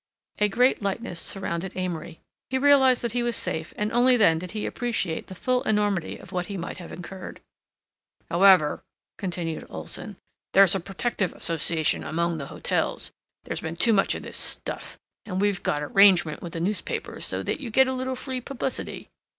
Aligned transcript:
A 0.39 0.49
great 0.49 0.81
lightness 0.81 1.19
surrounded 1.19 1.77
Amory. 1.77 2.21
He 2.49 2.57
realized 2.57 3.03
that 3.03 3.11
he 3.11 3.21
was 3.21 3.35
safe 3.35 3.71
and 3.77 3.91
only 3.93 4.17
then 4.17 4.39
did 4.39 4.49
he 4.49 4.65
appreciate 4.65 5.27
the 5.27 5.35
full 5.35 5.61
enormity 5.61 6.17
of 6.17 6.31
what 6.31 6.47
he 6.47 6.57
might 6.57 6.79
have 6.79 6.91
incurred. 6.91 7.39
"However," 8.27 8.81
continued 9.19 9.67
Olson, 9.69 10.17
"there's 10.53 10.73
a 10.73 10.79
protective 10.79 11.33
association 11.33 12.03
among 12.03 12.39
the 12.39 12.47
hotels. 12.47 13.11
There's 13.43 13.61
been 13.61 13.75
too 13.75 13.93
much 13.93 14.15
of 14.15 14.23
this 14.23 14.39
stuff, 14.39 14.97
and 15.23 15.39
we 15.39 15.53
got 15.53 15.83
a 15.83 15.87
'rangement 15.87 16.41
with 16.41 16.53
the 16.53 16.59
newspapers 16.61 17.23
so 17.27 17.43
that 17.43 17.59
you 17.59 17.69
get 17.69 17.87
a 17.87 17.93
little 17.93 18.15
free 18.15 18.41
publicity. 18.41 19.07